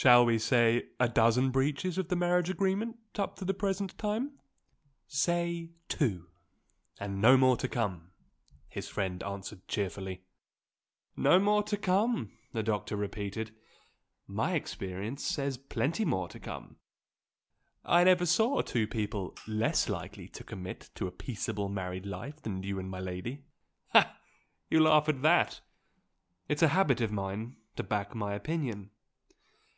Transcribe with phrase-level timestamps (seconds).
[0.00, 4.38] Shall we say a dozen breaches of the marriage agreement up to the present time?"
[5.08, 6.28] "Say two
[7.00, 8.12] and no more to come!"
[8.68, 10.22] his friend answered cheerfully.
[11.16, 13.52] "No more to come!" the doctor repeated.
[14.28, 16.76] "My experience says plenty more to come;
[17.84, 22.62] I never saw two people less likely to submit to a peaceable married life than
[22.62, 23.42] you and my lady.
[23.88, 24.16] Ha!
[24.70, 25.60] you laugh at that?
[26.46, 28.90] It's a habit of mine to back my opinion.